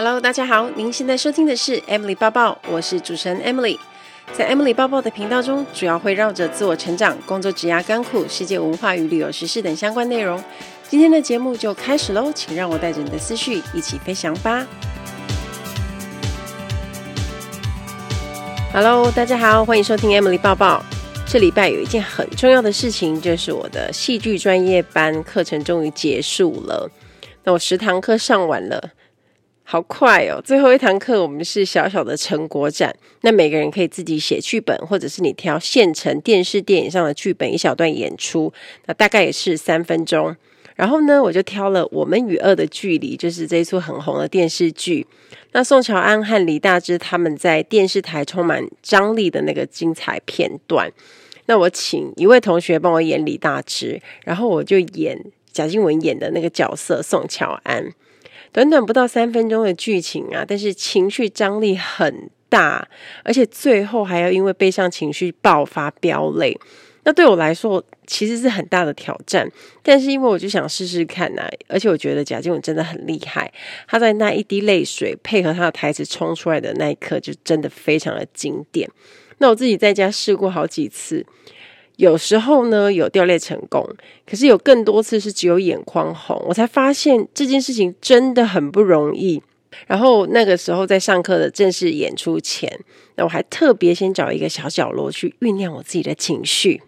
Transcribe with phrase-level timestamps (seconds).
[0.00, 3.76] Hello，大家好，您现在收听的是 Emily 抱抱，我是主持人 Emily。
[4.32, 10.40] 在 Emily 抱抱的频道中，主要会绕着自我成长、工作、职涯、甘苦、世界文化与旅游时事等相关内容。
[10.88, 14.64] 今天的节目就开始喽，请让我带着你的思绪一起飞翔吧。
[18.72, 20.80] Hello，大家好，欢迎收听 Emily 抱抱。
[21.26, 26.88] 这礼拜有一件很重要的事情，就是我的戏剧专业班课程终于结束了。
[27.42, 28.90] 那我十堂课上完了。
[29.70, 30.40] 好快哦！
[30.42, 32.96] 最后一堂课，我们是小小的成果展。
[33.20, 38.50] 那每个人可以自己写剧本，或者是你挑现成电视、电影上的剧本一小段演出。
[38.86, 40.34] 那大概也是三分钟。
[40.74, 45.06] 然后呢，我就挑了《我们与恶的距离》，就是这一出很红的电视剧。
[45.52, 50.90] 那宋乔安和李大芝他们在电视台充满张力的那个精彩片段。
[51.44, 57.92] 那我请一位同学帮我演李大芝，然后我就演贾静雯演的那个角色宋乔安。
[58.52, 62.88] 短短不到三分钟的剧情啊，但是情绪张力很大，
[63.22, 66.58] 而且最后还要因为悲伤情绪爆发飙泪。
[67.04, 69.50] 那对我来说其实是很大的挑战，
[69.82, 73.50] 但是因为我就想试试看呐、啊，而且我觉得贾静雯真的很厉害，
[73.86, 78.90] 她在那一滴泪水配合她的台词冲出来的那一刻，就真的非常的经典。
[79.38, 81.24] 那我自己在家试过好几次。
[81.98, 83.84] 有时候呢，有掉泪成功，
[84.24, 89.42] 可是有更多次是只有眼眶红，我才发现这件事情真的很不容易。
[89.88, 92.72] 然后那个时候在上课的正式演出前，
[93.16, 96.80] 那我还特别先找一个小角落去酝酿我自己的情绪。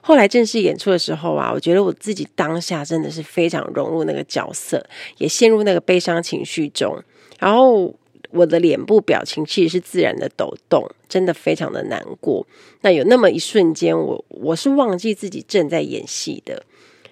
[0.00, 4.84] 后来正式演出的时候啊，我觉得我自己当下真的是非常融入那个角色，
[5.18, 7.00] 也陷入那个悲伤情绪中，
[7.38, 7.94] 然后。
[8.32, 12.46] 我的脸部表情其实是自然的抖动，真的非常的难过。
[12.80, 16.62] 那有那么一瞬间，我我是忘记自己正在演戏的。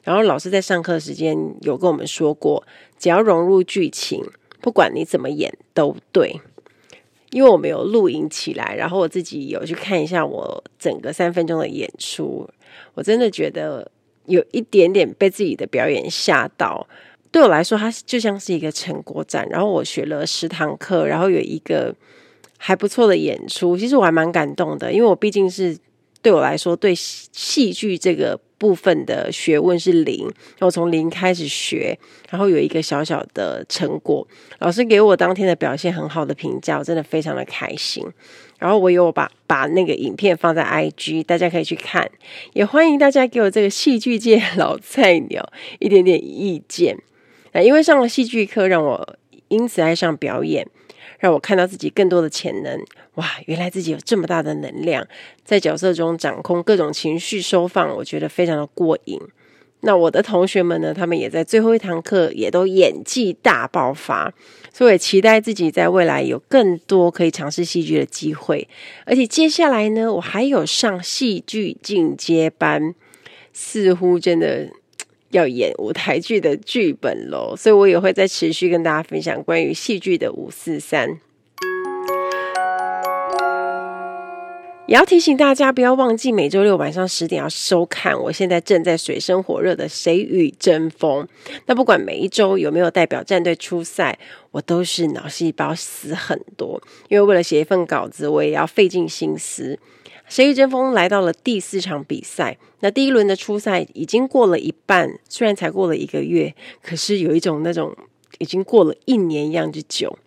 [0.02, 2.64] 然后老师在上课时间有跟我们说过，
[2.98, 4.24] 只要融入剧情，
[4.60, 6.40] 不管你怎么演都对。
[7.30, 12.48] 因为我没有录影起来，然后我自己有去看一下我整个三分钟的演出，
[12.94, 13.88] 我真的觉得
[14.24, 16.88] 有一点点被自己的表演吓到。
[17.32, 19.46] 对我来说，它就像是一个成果展。
[19.48, 21.94] 然后我学了十堂课，然后有一个
[22.58, 23.76] 还不错的演出。
[23.76, 25.76] 其实我还蛮感动的，因为我毕竟是
[26.22, 30.24] 对我来说，对戏剧这个部分的学问是零。
[30.24, 31.96] 然后从零开始学，
[32.30, 34.26] 然后有一个小小的成果。
[34.58, 38.04] 老师给我当天的表现很好的评价，我真的非常的开心。
[38.58, 42.10] 然后我有把把那个影片放在 IG，大家可以去看。
[42.52, 46.98] 也欢迎大家给我这个戏剧界老菜鸟一点点意见。
[47.52, 49.16] 那因为上了戏剧课，让我
[49.48, 50.66] 因此爱上表演，
[51.18, 52.80] 让我看到自己更多的潜能。
[53.14, 55.06] 哇，原来自己有这么大的能量，
[55.44, 59.20] 在角色中掌控各种情绪收放，我觉得非常的过瘾。
[59.80, 64.32] 那我的同学们呢，他们也在最后一堂课也都演技大爆发，
[64.72, 68.68] 所以我也期待自己在未来有更多可以尝试戏剧的机会。
[69.06, 72.94] 而且接下来呢，我还有上戏剧进阶班，
[73.52, 74.68] 似乎真的。
[75.30, 81.20] 要演舞台剧的剧本咯，所以我也会再持续跟大家分享关于戏剧的五四三。
[84.90, 88.20] 也要提醒大家，不要忘记每周六晚上十点要收看。
[88.22, 91.24] 我现在正在水深火热的《谁与争锋》。
[91.66, 94.18] 那不管每一周有没有代表战队出赛，
[94.50, 99.78] 我都是脑细胞死很多，因为为了写一份稿子，我也要费尽心思。
[100.28, 106.52] 谁与争锋来到了第四场比赛，那第一轮的初赛已经过了一半，虽然才过了一个月，
[106.82, 107.96] 可是有一种那种
[108.40, 110.18] 已经过了一年一样之久。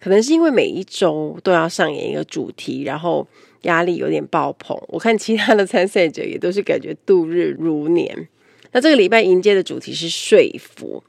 [0.00, 3.26] 可能是因为每一周都要上演一个主题，然后
[3.62, 4.76] 压力有点爆棚。
[4.88, 8.28] 我看其他的参赛者也都是感觉度日如年。
[8.72, 11.02] 那这个礼拜迎接的主题是说服，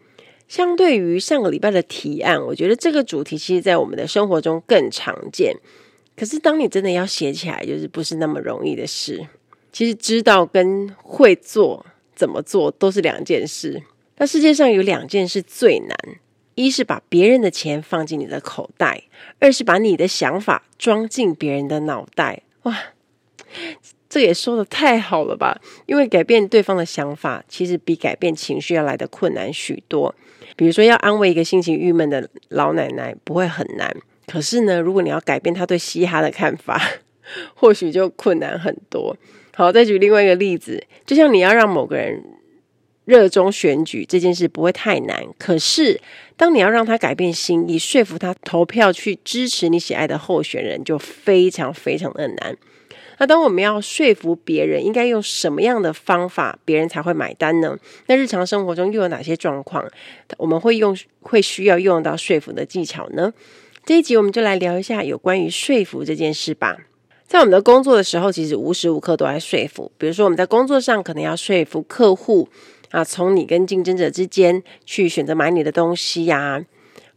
[0.48, 5.56] 相对于上个礼拜的提案，我觉得这个主题其实在我们的生活中更常见。
[6.16, 9.26] 可是，当你真的要写起来，就是不是那么容易的事。
[9.72, 13.82] 其实，知道跟会做怎么做都是两件事。
[14.18, 15.98] 那世界上有两件事最难：
[16.56, 19.04] 一是把别人的钱放进你的口袋，
[19.40, 22.42] 二是把你的想法装进别人的脑袋。
[22.64, 22.78] 哇，
[24.10, 25.60] 这也说的太好了吧？
[25.86, 30.14] 因为改变对方的想法，其实比改变情绪要来的困难许多。
[30.56, 33.96] 比如说，要安慰一个心情郁闷的老奶奶，不会很难。
[34.28, 36.82] 可是呢，如果你要改变他对嘻哈的看法，
[37.56, 39.16] 或许就困难很多。
[39.56, 42.24] 好，再举另外一个例子，就像你要让某个人
[43.10, 46.00] 热衷选举这件事不会太难，可是
[46.38, 52.56] 当你要让他改变心意，说服他投票去支持你喜爱的候选人，就非常非常的难。
[53.18, 57.76] 那当我们要说服别人，应该用什么样的方法，别人才会买单呢？
[58.06, 59.84] 那日常生活中又有哪些状况，
[60.38, 63.34] 我们会用会需要用到说服的技巧呢？
[63.88, 66.78] 这一集我们就来聊一下有关于说服这件事吧。
[67.26, 69.92] 在我们的工作的时候，其实无时无刻都在说服。
[69.98, 72.48] 比如说我们在工作上可能要说服客户
[72.92, 76.66] 啊，从你跟竞争者之间去选择买你的东西呀、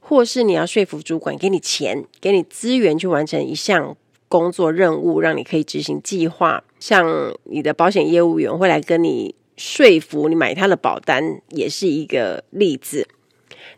[0.00, 3.96] 或是你要说服主管给你钱、给你资源去完成一项
[4.28, 6.62] 工作任务，让你可以执行计划。
[6.78, 13.06] 像你的保险业务员会来跟你说服你买他的保单，也是一个例子。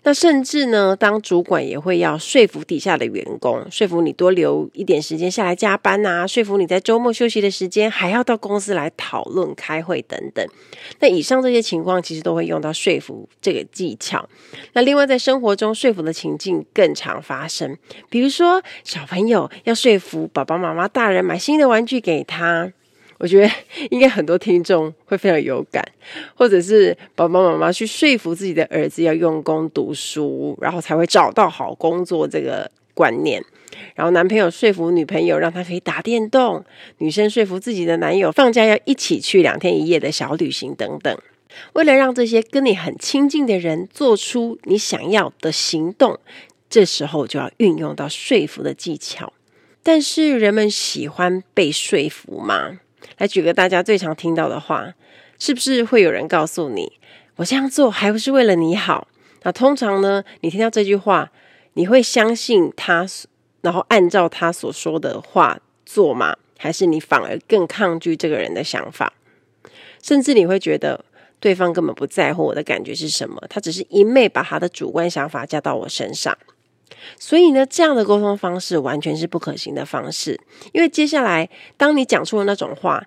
[0.03, 10.47] 那甚至呢，当主管也会要说服底下的员工，说服你多留一点时间下来加班啊，说服你在周末休息的时间还要到公司来讨论、开会等等。
[11.01, 14.29] 那以上这些情况，其实都会用到说服这个技巧。
[14.75, 17.77] 那另外，在生活中说服的情境更常发生，
[18.11, 22.73] 比如说小朋友要说服爸爸妈妈、大人买新的玩具给他。
[23.19, 23.51] 我觉得
[23.91, 25.83] 应该很多听众会非常有感，
[26.35, 33.43] 或者是爸爸妈妈去说服自己的儿子要用功读书，然后才会找到好工作这个观念。
[33.95, 36.65] 然后男朋友说服女朋友让他可以打电动，
[36.99, 41.17] 女生说服自己的男友放假要一起去两天一夜的小旅行等等。
[41.75, 46.19] 为了让这些跟你很亲近的人做出你想要的行动，
[46.69, 49.33] 这时候就要运用到说服的技巧。
[49.83, 52.81] 但是人们喜欢被说服吗？
[53.19, 54.95] 来举个大家最常听到的话，
[55.39, 56.93] 是不是会有人告诉你，
[57.37, 59.09] 我这样做还不是为了你好？
[59.43, 61.31] 那通常呢，你听到这句话，
[61.75, 63.07] 你会相信他，
[63.61, 66.37] 然后按照他所说的话做吗？
[66.57, 69.13] 还是你反而更抗拒这个人的想法？
[70.03, 71.05] 甚至你会觉得
[71.41, 76.37] 对方根本不在乎我的感觉是什么，他只是一昧把他的主观想法加到我身上。
[77.19, 80.39] 所以呢，这样的沟通方式完全是不可行的方式，
[80.73, 83.05] 因为接下来当你讲出了那种话，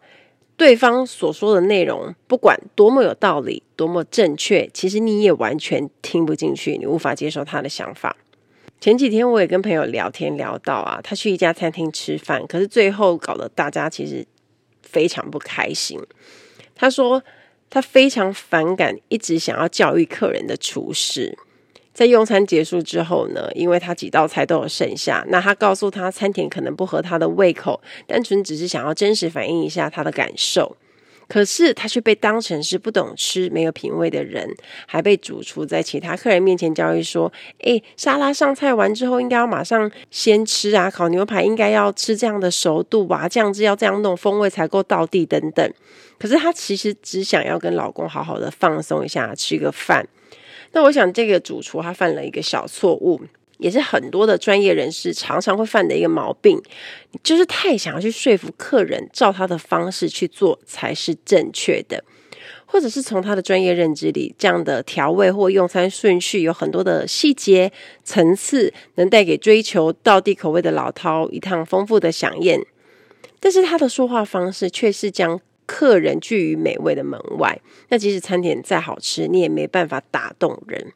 [0.56, 8.16] 对方所说的内容不管多么有道理、多么正确，其实你也完全听不进去，你无法接受他的想法。
[8.80, 14.26] 前几天我也跟朋友聊天聊到啊，他去一家餐厅吃饭，可是最后搞得大家其实
[14.84, 16.00] 非常不开心。
[16.76, 17.24] 他说
[17.70, 21.38] 他非常反感一直想要教育客人的厨师。
[21.98, 30.78] 在用餐结束之后呢，因为他几道菜都有剩下，那他告诉他餐点可能不合他的胃口，单纯只是想要真实反映一下他的感受。
[31.28, 34.48] 可是他却被当成是不懂吃、没有品味的人，
[34.86, 37.34] 还被主厨在其他客人面前教育说
[37.66, 45.74] ：“诶，沙拉上菜完之后应该要马上先吃啊，烤牛排应该要吃这样的熟度吧，酱汁要这样弄，风味才够到地等等。”
[46.20, 50.08] 可是他其实只想要跟老公好好的放松一下，吃个饭。
[50.78, 53.20] 那我想，这个主厨他犯了一个小错误，
[53.58, 56.62] 也是很多的专业人士常常会犯的一个毛病，
[57.24, 62.04] 就是太想要去说服客人，照他的方式去做才是正确的，
[62.68, 67.72] 或者是从他的专业认知里，这样的调味或用餐顺序有很多的细节
[68.04, 72.64] 层次，能带给追求道地口味的老饕一趟丰富的饗宴，
[73.40, 80.94] 但是他的说话方式却是将客人拒于美味的门外，那即使餐点再好吃，你也没办法打动人。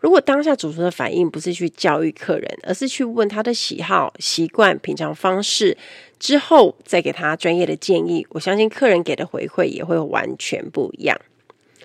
[0.00, 5.76] 如果当下主厨的反应不是去教育客人，而是去问他的喜好、习惯、品尝方式，
[6.18, 11.20] 之后再给他专业的建议，我相信客人给的回馈也会完全不一样。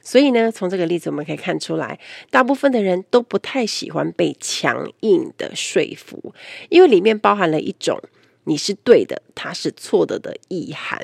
[0.02, 2.00] 所以呢，从这个例子我们可以看出来，
[2.30, 6.36] 大部分的人都不太喜欢被强硬的说服，
[6.70, 8.00] 因为里面包含了一种
[8.46, 11.02] “你是对的，他是错的”的意涵。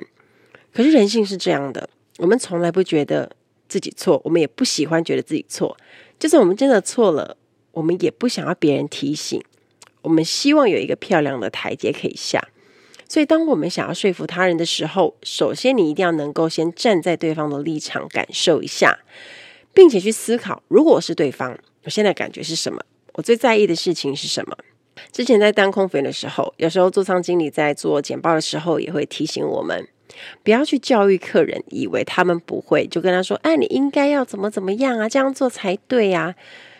[0.80, 3.30] 可是人性是这样的，我们从来不觉得
[3.68, 5.76] 自己错，我们也不喜欢觉得自己错。
[6.18, 7.36] 就算我们真的错了，
[7.74, 9.44] 我们也不想要别人提醒。
[10.04, 12.42] 我们希望有一个漂亮的台阶可以下。
[13.10, 19.00] 所以，当我们想要说服他人的时候，首先你一定要能够先站在对方的立场感受一下，
[19.74, 22.80] 并且去思考：如果我是对方，我现在感觉是什么？
[23.16, 24.56] 我最在意的事情是什么？
[25.12, 29.86] 之前在当空服员的时候，有时候座舱经理在做简报的时候，也会提醒我们。
[30.44, 36.36] 不要去教育客人，以为他们不会，就跟他说：“哎，你应该要怎么怎么样啊，这样做才对呀。”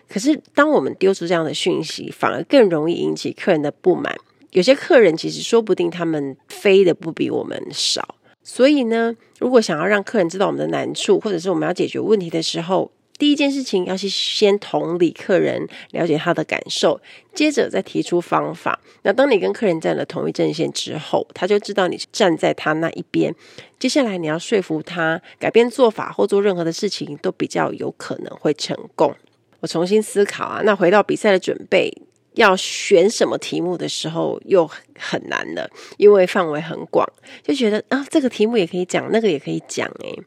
[0.10, 4.16] 可是，当我们丢出这样的讯息，反而更容易引起客人的不满。
[4.52, 17.00] 有些客人其实说不定他们飞的不比我们少，所以呢，如果想要让客人知道我们的难处，或者是我们要解决问题的时候，第一件事情要去先同理客人，了解他的感受，
[17.36, 18.80] 接着再提出方法。
[19.04, 23.36] 那当你跟客人站了同一阵线之后，他就知道你站在他那一边。
[23.78, 29.14] 接下来你要说服他改变做法或做任何的事情，都比较有可能会成功。
[29.60, 31.94] 我重新思考啊，那回到比赛的准备，
[32.36, 34.66] 要选什么题目的时候又
[34.98, 37.06] 很难了，因为范围很广，
[37.44, 40.18] 就觉得啊，这个题目也可以讲，那个也可以讲，诶，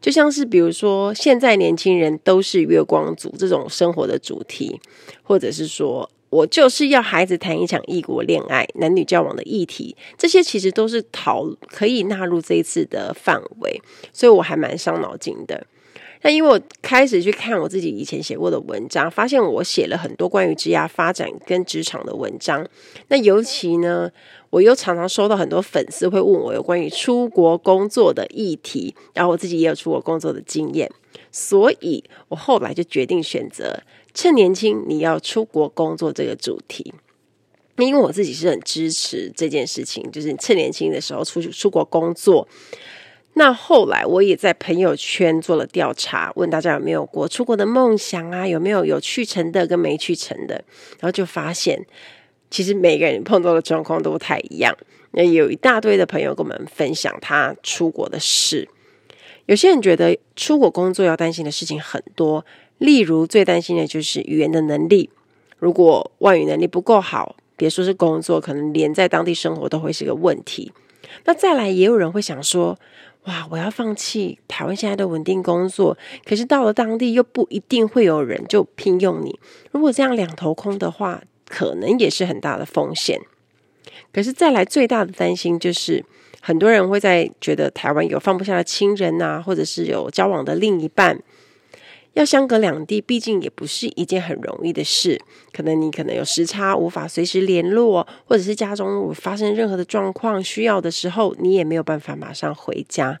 [0.00, 4.80] 就像是比如说，现在年轻人都是月光族这种生活的主题，
[5.22, 13.80] 或者是说我就是要孩子谈一场异国恋爱、男女交往的议题，这些其实都是讨可以纳入这一次的范围，
[14.12, 15.66] 所以我还蛮伤脑筋的。
[16.22, 22.64] 那因为我开始去看我自己以前写过的文章，发现我写了很多关于职业发展跟职场的文章。
[23.08, 24.10] 那尤其呢，
[24.50, 30.88] 我又常常收到很多粉丝会问我有关于出国工作的议题，然后我自己也有出国工作的经验，
[31.32, 33.82] 所以我后来就决定选择
[34.14, 36.94] 趁年轻你要出国工作这个主题。
[37.78, 42.46] 因为我自己是很支持这件事情，就是趁年轻的时候出去出国工作。
[43.34, 48.46] 那后来我也在朋友圈做了调查，问大家有没有过出国的梦想啊？
[48.46, 50.54] 有没有有去成的跟没去成的？
[51.00, 51.86] 然后就发现，
[52.50, 54.76] 其实每个人碰到的状况都不太一样。
[55.12, 58.68] 那有一大堆的朋友跟我们分享他出国的事。
[59.46, 62.44] 有些人觉得出国工作要担心的事情很多，
[62.78, 65.10] 例如最担心的就是语言的能力。
[65.58, 70.72] 如果外语能力不够好，别说是工作，可能连在当地生活都会是个问题。
[71.24, 72.78] 那再来，也有人会想说，
[73.24, 73.46] 哇！
[73.50, 79.38] 我要放弃台湾现在的稳定工作，可是到了当地又不一定会有人就聘用你。
[79.70, 83.20] 如果这样两头空的话，可能也是很大的风险。
[84.12, 86.04] 可是再来最大的担心就是，
[86.40, 91.22] 很多人会在觉得台湾有放不下的亲人呐、啊，或者是有交往的另一半。
[92.14, 95.20] 要相隔两地，毕竟也不是一件很容易的事。
[95.52, 103.18] 可能你可能有时差，无法随时联络，或者是家中发生任何的状况需要的时候，你也没有办法马上回家。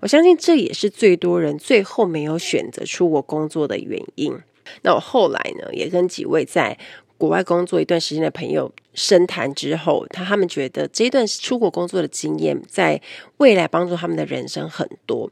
[0.00, 4.34] 我相信这也是最多人最后没有选择出国工作的原因。
[4.82, 6.78] 那我后来呢，也跟几位在
[7.18, 12.98] 国外工作一段时间的朋友深谈之后，他他们觉得这一段出国工作的经验，在
[13.36, 15.30] 未来帮助他们的人生很多。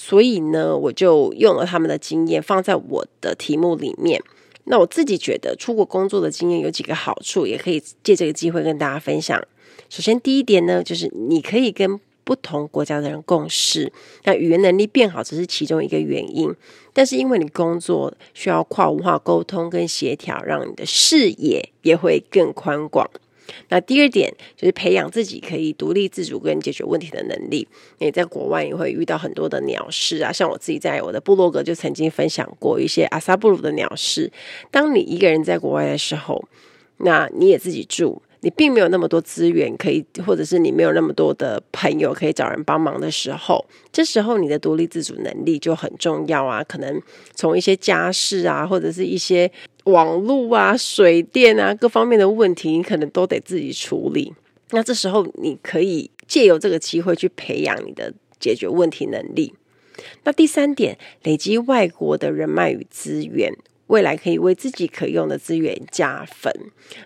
[0.00, 4.22] 所以呢，我就用了他们的经验放在我的题目里面。
[4.66, 9.42] 那我自己觉得出国工作的经验有几个好处，也可以借这个机会跟大家分享。
[9.90, 16.54] 首先，第一点呢，就是你可以跟不同国家的人共事，那语言能力变好只是其中一个原因。
[16.92, 23.10] 但是因为你工作需要跨文化沟通跟协调，让你的视野也会更宽广。
[23.68, 27.66] 那第二点就是培养自己可以独立自主跟解决问题的能力。
[27.98, 34.30] 你在国外也会遇到很多的鸟事啊，像我自己在我的部落格就曾经分享过一些阿萨布鲁的鸟事。
[34.70, 36.44] 当你一个人在国外的时候，
[36.98, 38.22] 那你也自己住。
[38.40, 46.62] 你并没有那么多资源可以，或者是你没有那么多的朋友可以找人帮忙的时候，这时候你的独立自主能力就很重要啊。
[46.62, 47.02] 可能
[47.34, 49.50] 从一些家事啊，或者是一些
[49.88, 54.34] 网络啊、水电啊各方面的问题，你可能都得自己处理。
[54.70, 59.54] 那这时候你可以借由这个机会去培养你的解决问题能力。
[60.24, 63.52] 那第三点，累积外国的人脉与资源。
[63.88, 66.50] 未来可以为自己可用的资源加分。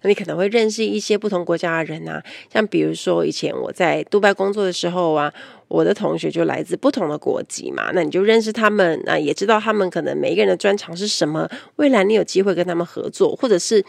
[0.02, 2.22] 那你可能会认识一些不同国家的人啊，
[2.52, 5.32] 像比如说以前我在杜拜工作的时候啊，
[5.68, 11.48] 我的同学就来自不同的国籍嘛，那你就认识他们，那也知道他们可能每一个人的专长是什么。
[11.76, 13.84] 未来你有机会跟他们合作，或者是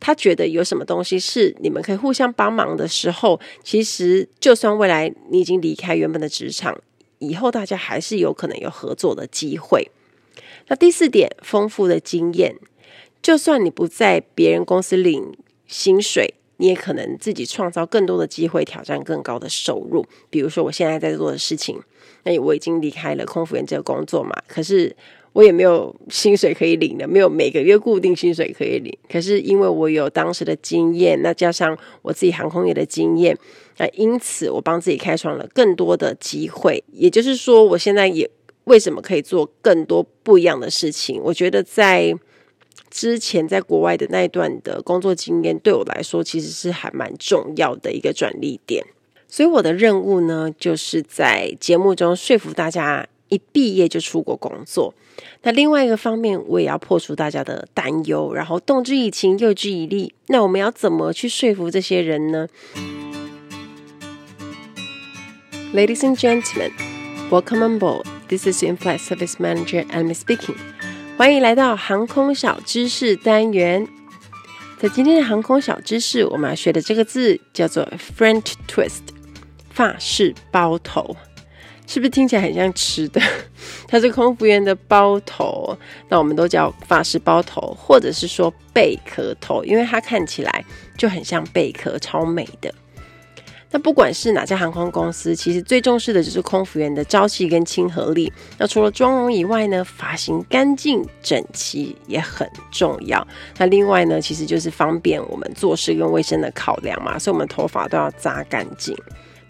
[0.00, 6.78] 他觉得有什么东西是你们可以互相帮忙的时候，其实就算未来你已经离开原本的职场，
[7.18, 9.90] 以后大家还是有可能有合作的机会。
[10.68, 12.56] 那第四点，丰富的经验，
[13.22, 20.06] 就算你不在别人公司领薪水，你也可能自己创造更多的机会，挑战更高的收入。
[20.30, 21.78] 比如说我现在在做的事情，
[22.22, 24.96] 那我已经离开了空服员这个工作嘛，可是
[25.34, 28.96] 我也没有薪水可以领的，没有每个月固定薪水可以领。
[29.10, 33.36] 可是因为我有当时的经验，那加上我自己航空业的经验，
[33.76, 36.82] 那因此我帮自己开创了更多的机会。
[36.92, 38.30] 也就是说，我现在也。
[38.64, 41.20] 为什么可以做更多不一样的事情？
[41.22, 42.14] 我觉得在
[42.90, 48.84] 之前在国外的那一段的工作经验，对我来说其实是还蛮重要的一个转捩点。
[49.26, 54.94] 所以我的任务呢，就是在节目中说服大家一毕业就出国工作。
[55.42, 60.14] 那另外一个方面，我也要破除大家的担忧，然后动之以情，诱之以利。
[60.28, 62.48] 那我们要怎么去说服这些人呢
[65.74, 66.70] ？Ladies and gentlemen,
[67.28, 68.13] welcome on board.
[68.26, 70.56] This is In-flight Service Manager Amy speaking.
[71.18, 73.86] 欢迎来到航空小知识单元。
[74.78, 79.02] 在今天的航空小知识，我们要学的这个字叫做 French twist，
[79.68, 81.14] 法式包头。
[81.86, 83.20] 是不是听起来很像吃的？
[83.86, 85.76] 它是空服员的包头，
[86.08, 90.64] 那我们都叫法式包头，或者是说贝壳头，因为它看起来
[90.96, 92.74] 就很像贝壳，超美的。
[93.74, 98.32] 那不管是哪家航空公司，其实最重视的就是空服员的朝气跟亲和力。
[98.56, 103.26] 那除了妆容以外呢，发型干净整齐也很重要。
[103.58, 108.96] 那另外呢，其实就是方便我们做事跟卫生的考量嘛，所以我们头发都要扎干净。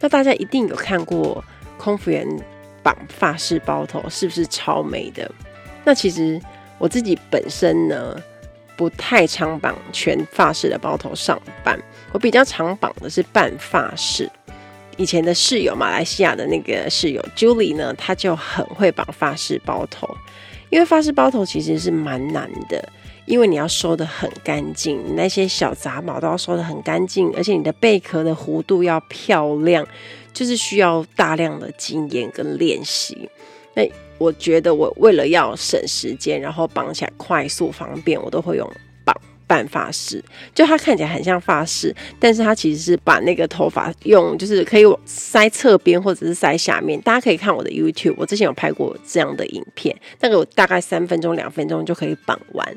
[0.01, 1.45] 那大家一定有看过
[1.77, 2.27] 空服员
[2.83, 5.31] 绑发式包头，是不是超美的？
[5.85, 6.41] 那其实
[6.79, 8.17] 我自己本身呢，
[8.77, 11.79] 不太常绑全发式的包头上班，
[12.13, 14.31] 我比较常绑的是半发式。
[14.97, 20.09] 以前的室友，马来西亚的那个室友 Julie 呢，她就很会绑发式包头。
[20.71, 22.89] 因为发式包头其实是蛮难的，
[23.27, 29.87] 因为你要收得很干净，你那些小杂毛都要收得很干净，而且你的贝壳的弧度要漂亮，
[30.33, 33.29] 就是需要大量的经验跟练习。
[33.75, 33.83] 那
[34.19, 38.71] 我觉得我为了要省时间，然后绑起来快速方便，我都会用
[39.05, 39.15] 绑
[39.47, 40.23] 半法式。
[40.55, 47.01] 就它看起来很像发式，但是它其实是把那个头发用，就是可以塞侧边或者是塞下面。
[47.03, 52.77] 大家可以看我的 YouTube，我之前有拍过这样的影片，那个我大概三分钟、两分钟就可以绑完。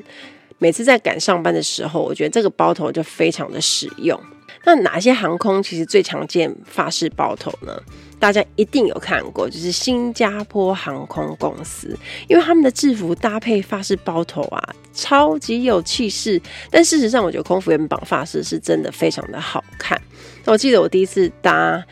[0.58, 4.20] 每次在赶上班的时候，我觉得这个包头就非常的实用。
[4.68, 7.72] 那哪些航空其实最常见发式包头呢？
[8.18, 11.96] 大家一定有看过，就是新加坡航空公司，
[12.28, 16.38] 因为他们的制服搭配发式包头啊，超级有气势。
[16.70, 19.98] 但事实上，我觉得空服员绑发式是真的非常的好看。
[20.44, 21.82] 我记得我第一次搭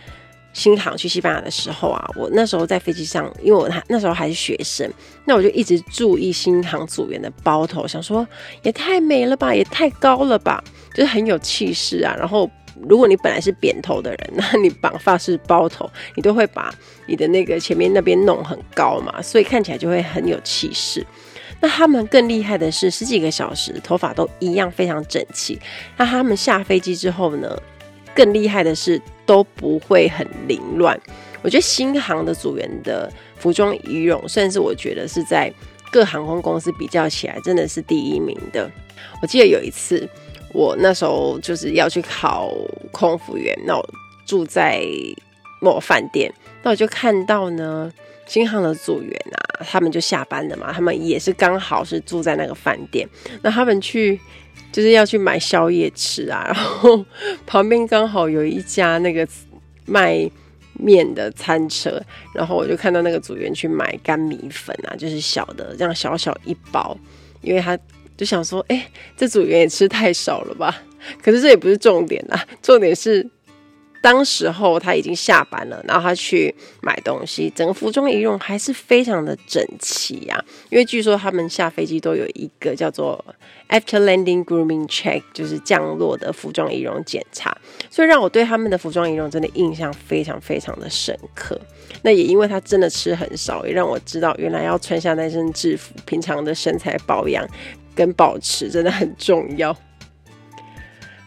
[0.52, 4.86] 新航去西班牙的时候啊，我那时候在飞机上，因为我那时候还是学生，
[5.24, 8.28] 那我就一直注意新航组员的包头，想说
[8.62, 12.50] 也太美了吧，也太高了吧，就是很有气势啊，然后。
[12.88, 16.72] 如果你本来是扁头的人，那你绑发式包头，你都会把
[17.06, 21.04] 你的那个前面那边弄很高嘛，所以看起来就会很有气势。
[21.60, 25.58] 那他们更厉害的是，十几个小时头发都一样非常整齐。
[25.96, 27.60] 那他们下飞机之后呢，
[28.14, 31.00] 更厉害的是都不会很凌乱。
[31.42, 35.52] 我觉得新航的组员的服装仪容，算是我觉得是在
[35.90, 38.70] 各航空公司比较起来，真的是第一名的。
[39.22, 40.08] 我记得有一次。
[40.56, 42.50] 我那时候就是要去考
[42.90, 43.86] 空服员，那我
[44.24, 44.82] 住在
[45.60, 47.92] 某饭店，那我就看到呢，
[48.24, 53.06] 新航的组员啊，他们就下班了嘛，他们也是刚好是住在那个饭店，
[53.42, 54.18] 那他们去
[54.72, 57.04] 就是要去买宵夜吃啊，然后
[57.46, 59.28] 旁边刚好有一家那个
[59.84, 60.26] 卖
[60.72, 62.00] 面的餐车，
[62.34, 66.96] 然后我就看到那个组员去买干米粉啊，就是小的这样小小一包，
[67.42, 67.78] 因为他。
[68.16, 70.82] 就想说，哎、欸，这组员也吃太少了吧？
[71.22, 73.28] 可是这也不是重点啊，重点是
[74.02, 80.44] 当时候他已经下班了，然后他去买东西，整个服装仪容还是非常的整齐呀、啊。
[80.70, 83.24] 因为据说他们下飞机都有一个叫做
[83.68, 87.56] After Landing Grooming Check，就是降落的服装仪容检查，
[87.90, 91.60] 所以让我对他们的服装仪容真的印象非常非常的深刻。
[92.02, 97.44] 那也因为他真的吃很少，也让我知道原来要穿下那身制服，平常的身材保养。
[97.96, 99.76] 跟保持真的很重要。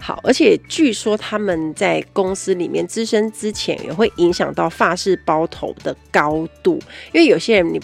[0.02, 6.80] 好，而且据说他们在公司里面资深之前也会影响到发式包头的高度，
[7.12, 7.80] 因为有些人你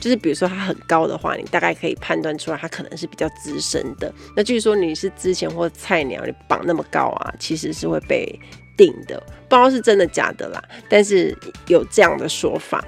[0.00, 4.12] 就是比如说他很高的话，你大概可以判断出来他可能是比较资深的。
[4.36, 8.38] 那据说你是之前或菜鸟，你绑那么高啊，其实是会被
[8.76, 9.18] 定的，
[9.48, 10.60] 不知道是真的假的啦。
[10.90, 11.34] 但是
[11.68, 12.84] 有这样的说法。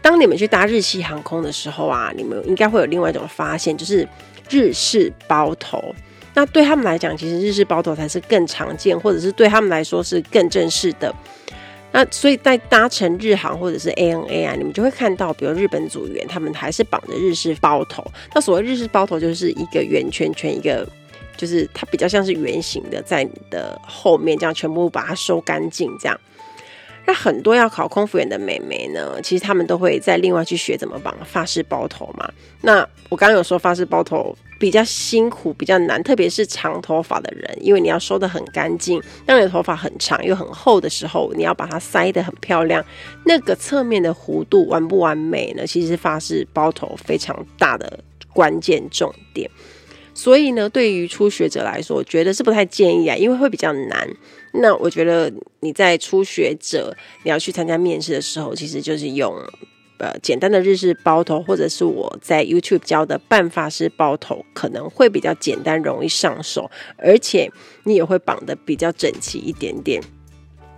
[0.00, 4.08] 当你们去搭日系航空的时候啊，你们应该会有另外一种发现，就是。
[4.52, 5.94] 日式包头，
[6.34, 11.14] 那对他们来讲，其实日式包头才是更常见，或者是对他们来说是更正式的。
[11.90, 18.04] 那所以在搭乘日航或者是 ANA 啊，你们就会看到，比如日本组员他们还是绑着日式包头。
[18.34, 20.86] 那所谓日式包头，就是一个圆圈圈，一个
[21.36, 26.18] 就是它比较像是圆形的，在你的后面这样全部把它收干净这样。
[27.04, 32.30] 那很多要考空服员的美眉呢，其实他们都会再另外去学怎么绑发式包头嘛。
[32.60, 39.02] 那我刚刚有说发式包头比较辛苦，比较难，特别是长头发的人，因为你要收得很干净。
[39.26, 42.84] 当你的头发很长又很厚的时候，你要把它塞得很漂亮，
[43.24, 45.66] 那个侧面的弧度完不完美呢？
[45.66, 47.98] 其实是法式包头非常大的
[48.32, 49.50] 关键重点。
[50.14, 54.08] 所以呢，对于初学者来说，我觉得是不太建议啊，因为会比较难。
[54.52, 59.34] 那我觉得你在初学者你要去参加面试的时候，其实就是用
[59.98, 67.50] 呃简单的日式包头，或者是我在 YouTube 教的半法式包头，可能会比较简单，容易上手，而且
[67.84, 70.02] 你也会绑得比较整齐一点点。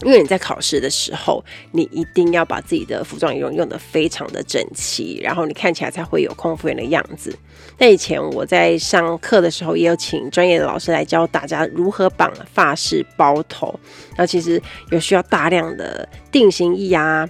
[0.04, 7.36] 因为你在考试的时候，你一定要把自己的服装仪容用得非常的整齐，然后你看起来才会有空服员的样子。
[7.78, 13.74] 那以前我在上课的时候，也有请专业的老师来教大家如何绑发饰包头。
[14.16, 17.28] 那其实有需要大量的定型液啊，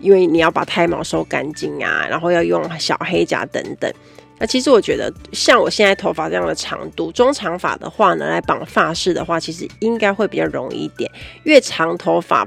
[0.00, 3.90] 因为你要把胎毛收干净啊，然后要用小黑夹等等。
[4.38, 11.10] 那其实我觉得，像我现在头发这样的长度，中长发的话呢，来绑发饰的话，其实应该会比较容易一点。
[11.44, 12.46] 越长头发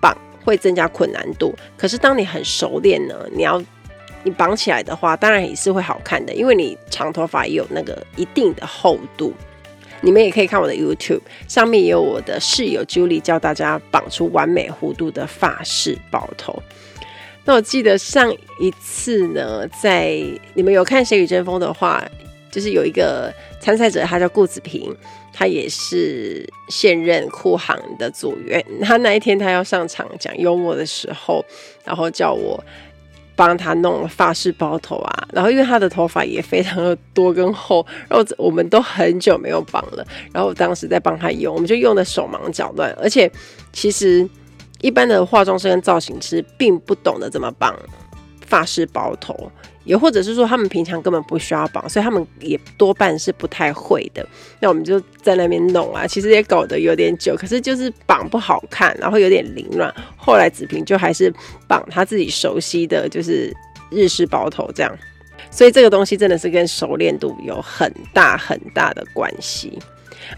[0.00, 3.62] 绑会增加困难度，可是当你很熟练呢，你要
[4.22, 9.34] 你绑起来的话，当然也是会好看的，因为你长头发也有那个一定的厚度。
[10.02, 16.62] 你们也可以看我的 YouTube，上面也有我的室友 Julie 教大家绑出完美弧度的发饰包头。
[17.44, 20.22] 那我记得上一次呢，在
[20.54, 22.04] 你们有看《谁与争锋》的话，
[22.50, 24.94] 就是有一个参赛者，他叫顾子平，
[25.32, 28.64] 他也是现任酷航的组员。
[28.82, 31.44] 他那一天他要上场讲幽默的时候，
[31.82, 32.62] 然后叫我
[33.34, 35.28] 帮他弄发饰包头啊。
[35.32, 43.28] 然后因为他的头发也非常的多跟厚，然后我们都很久没有绑了，然后我当时在帮他用，我们就用的手忙脚乱，而且
[43.72, 44.28] 其实。
[44.80, 47.78] 一般的化妆师跟造型师并不懂得怎么绑
[48.46, 49.50] 发饰包头，
[49.84, 54.26] 也或者是说他们平常根本不需要绑，所以他们也多半是不太会的。
[54.58, 59.94] 那我们就在那边弄啊， 其实也搞得有点久，可是就是绑不好看，然后有点凌乱。
[60.16, 61.32] 后来子平就还是
[61.68, 63.54] 绑他自己熟悉的就是
[63.90, 64.98] 日式包头这样，
[65.50, 69.78] 所以这个东西真的是跟熟练度有很大很大的关系。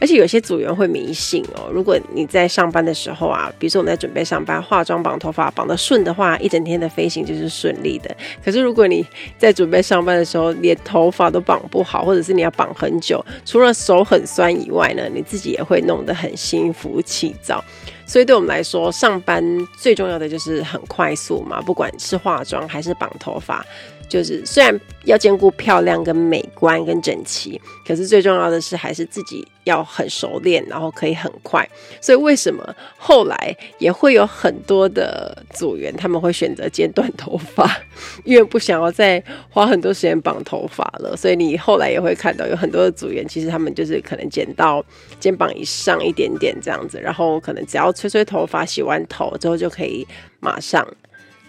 [0.00, 8.14] 而且有些组员会迷信哦，如果你在上班的时候啊，比如说我们在准备上班，化妆绑头发绑得顺的话，一整天的飞行就是顺利的。
[8.44, 9.04] 可是如果你
[9.38, 17.62] 在准备上班的时候，连头发都绑不好，或者是你要绑很久，除了手很酸以外呢，你自己也会弄得很心浮气躁。
[18.04, 19.42] 所以对我们来说，上班
[19.78, 23.64] 最重要的就是很快速嘛，不管是化妆还是绑头发。
[24.08, 31.68] 就是虽然要兼顾漂亮跟美观跟整齐，可是最重要的是还是自己要很熟练，然后可以很快。
[32.00, 37.68] 所以为什么后来也会有很多的组员他们会选择剪短头发，
[38.24, 41.16] 因为不想要再花很多时间绑头发了。
[41.16, 44.84] 所以你后来也会看到有很多的组员，其实他们就是可能剪到
[45.20, 50.06] 肩膀以上一点点这样子，然后可能只要吹吹头发、洗完头之后就可以
[50.40, 50.86] 马上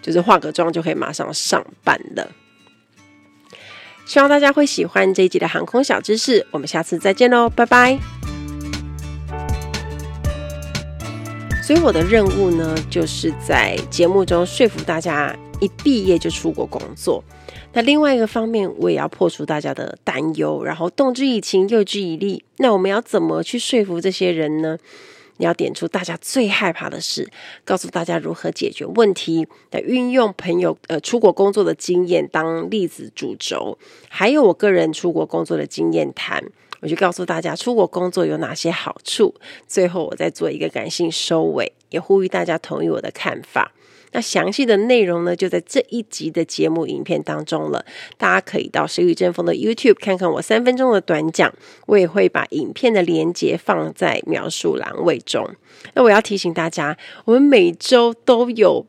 [0.01, 2.27] 就是化个妆就可以马上上班了。
[4.05, 7.97] 希望大家会喜欢这一集的航空小知识，我们下次再见喽，拜拜。
[11.63, 17.23] 所以我的任务呢，就是在节目中说服大家一毕业就出国工作。
[17.71, 22.43] 那另外一个方面，我也要破除大家的担忧，然后动之以情，诱之以利。
[22.57, 24.77] 那我们要怎么去说服这些人呢？
[25.37, 27.29] 你要点出大家最害怕的事，
[27.65, 33.77] 告诉大家如何解决问题，来运用朋友呃出国工作的经验当例子主轴，
[34.09, 36.43] 还有我个人出国工作的经验谈，
[36.81, 39.33] 我就告诉大家出国工作有哪些好处。
[39.67, 43.71] 最后我再做一个感性收尾，也呼吁大家同意我的看法。
[44.13, 47.85] 那详细的内容呢，就在这一集的节目影片当中了。
[48.17, 51.53] 大家可以到《谁与阵风》的 YouTube 看看我三分钟的短讲，
[51.87, 55.49] 我也会把影片的连接放在描述栏位中。
[55.95, 58.85] 那我要提醒大家，我们每周都有。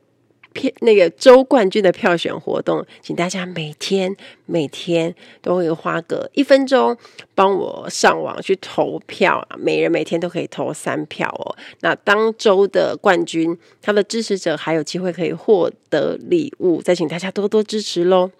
[0.54, 6.96] 片那个周冠军的票选活动，请大家每天每天都会花个一分钟
[7.34, 9.56] 帮我上网去投票啊！
[9.58, 11.54] 每人每天都可以投三票哦。
[11.80, 18.30] 那当周的冠军，他的支持者还有机会可以获得礼物，再请大家多多支持喽。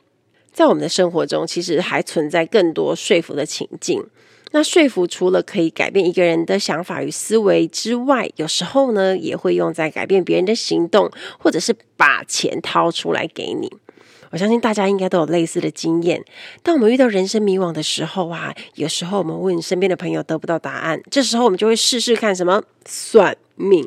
[0.53, 4.03] 在我们的生活中，其实还存在更多说服的情境。
[4.55, 13.69] 那说服除了可以改变一个人的想法与思维之外，有时候呢，也会用在改变别人的行动，或者是把钱掏出来给你。
[14.31, 16.25] 我相信大家应该都有类似的经验。
[16.63, 23.85] 当我们遇到人生迷惘的时候啊，有时候我们问身边的朋友得不到答案，这时候我们就会试试看什么算命。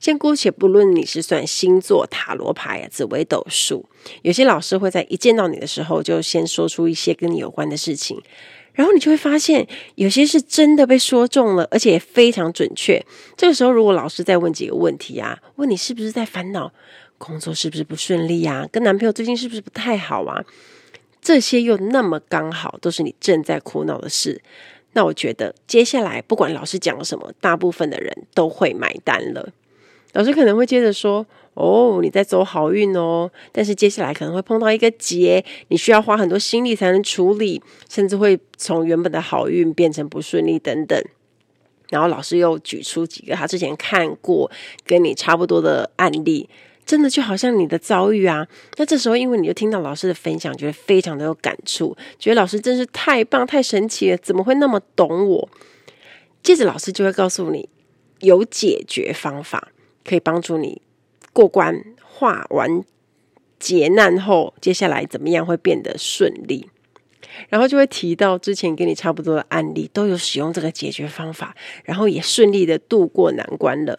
[0.00, 3.84] 先姑且不论你是算星座、塔罗牌啊、紫微斗数，
[4.22, 8.22] 有些老师会在一见到你的时候就先说出一些跟你有关的事情。
[8.74, 13.04] 然后你就会发现，有些是真的被说中了，而且也非常准确。
[13.36, 16.72] 这个时候，如果老师再问几个问题啊，问你是不是在烦恼，
[17.18, 20.44] 工作是不是不顺利啊，跟男朋友最近是不是不太好啊，
[21.20, 24.40] 这些又那么刚好都是你正在苦恼的事，
[24.92, 29.50] 那我觉得接下来不管老师讲什么，大部分的人都会买单了。
[30.14, 40.98] 老师可能会接着说：“哦，你在走好运哦，但是接下来可能会碰到一个劫，你需要花很多心力才能处理，甚至会从原本的好运变成不顺利等等。”
[41.90, 44.50] 然后老师又举出几个他之前看过
[44.86, 46.48] 跟你差不多的案例，
[46.86, 48.48] 真的就好像你的遭遇啊。
[48.78, 55.48] 那这时候，因为你就听到老师的分享，觉得非常的有感触，觉得老师真是太棒、太神奇了，怎么会那么懂我？
[56.42, 57.68] 接着老师就会告诉你
[58.20, 59.68] 有解决方法，
[60.02, 60.80] 可以帮助你
[61.32, 62.84] 过关，化完
[63.58, 66.68] 劫难后，接下来怎么样会变得顺利。
[67.48, 73.98] 然后就会提到之前跟你差不多的案例，都有使用这个解决方法，然后也顺利的度过难关了。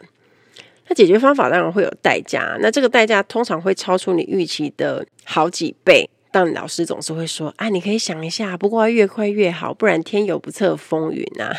[0.87, 6.09] 那解决方法当然会有代价，那这个代价通常会超出你预期的好几倍。
[6.33, 11.55] 但老师总是会说：“啊，你可以想一下，不过越快越好，不然天有不测风云啊。”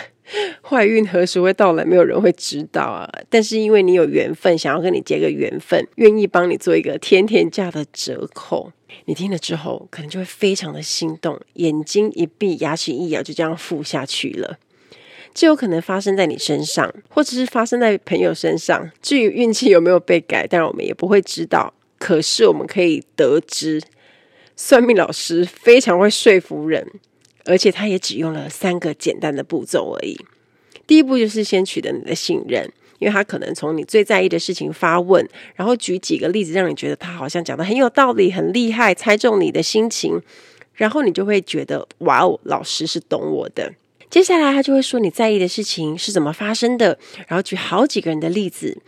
[0.63, 1.85] 坏运何时会到来？
[1.85, 3.09] 没有人会知道啊！
[3.29, 8.73] 但是因为你有缘分，想要跟你结个缘分，愿意帮你做一个天天价的折扣，
[9.05, 14.59] 你听了之后可能就会非常的心动，眼睛一闭，牙齿一咬，就这样付下去了。
[15.35, 18.91] 这有可能发生在你身上，或者是发生在朋友身上。
[19.03, 21.75] 至于运气有没有被改，当然我们也不会知道。
[21.99, 23.81] 可是我们可以得知，
[24.57, 26.87] 算命老师非常会说服人。
[27.47, 30.19] 而且他也只用了三个简单的步骤而已。
[30.87, 32.65] 第一步就是先取得你的信任，
[32.99, 40.23] 因为他可能从你最在意的事情发问，然后举几个例子，让你觉得他好像讲的很有道理、很厉害，猜中你的心情，
[40.73, 43.75] 然后你就会觉得哇哦，老师是懂我的。
[44.11, 48.79] 接下来他就会说你在意的事情是怎么发生的，然后举好几个人的例子。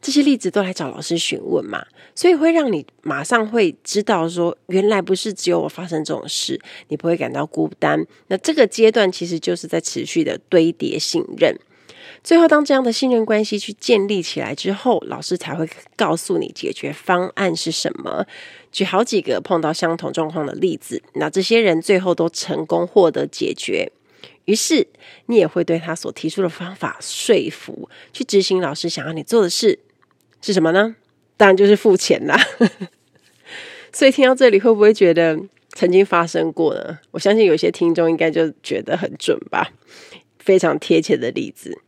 [0.00, 1.84] 这些例子都来找老师询问嘛，
[2.14, 6.58] 所以会让你马上会知道说，原来不是只有我发生这种事，
[6.88, 8.02] 你不会感到孤单。
[8.28, 11.54] 那这个阶段其实就是在持续的堆叠信任。
[12.22, 18.26] 最后，当这样的信任关系去建立起来之后，老师才会告诉你解决方案是什么，
[18.72, 21.02] 举好几个碰到相同状况的例子。
[21.14, 23.92] 那这些人最后都成功获得解决。
[24.46, 24.86] 于是，
[25.26, 29.78] 你也会对他所提出的方法说服，去执行老师想要你做的事
[30.42, 30.96] 是什么呢？
[31.36, 32.38] 当然就是付钱啦。
[33.92, 35.38] 所以听到这里，会不会觉得
[35.70, 36.98] 曾经发生过呢？
[37.12, 39.72] 我相信有些听众应该就觉得很准吧，
[40.38, 41.80] 非常贴切的例子。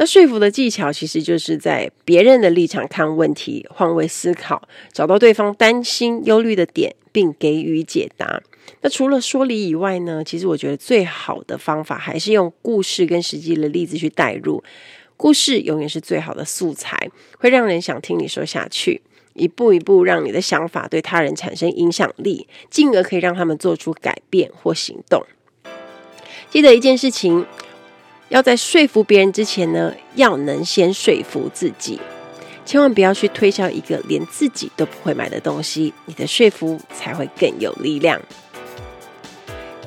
[0.00, 8.40] 那说服的技巧，其实就是在别人的立场看问题，换位思考，找到对方担心、忧虑的点，并给予解答。
[8.80, 14.62] 那除了说理以外呢，其实我觉得最好的方法还是用故事跟实际的例子去代入。
[15.16, 19.02] 故事永远是最好的素材，会让人想听你说下去，
[19.34, 25.24] 一步一步让你的想法对他人产生影响力，进而可以让他们做出改变或行动。
[26.50, 27.44] 记得一件事情，
[28.28, 31.98] 要在说服别人之前呢，要能先说服自己。
[32.64, 38.20] 千万不要去推销一个连自己都不会买的东西，你的说服才会更有力量。